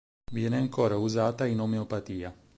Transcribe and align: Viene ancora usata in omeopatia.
Viene 0.31 0.57
ancora 0.57 0.95
usata 0.97 1.45
in 1.45 1.59
omeopatia. 1.59 2.35